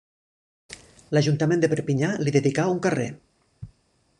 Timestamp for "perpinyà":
1.75-2.09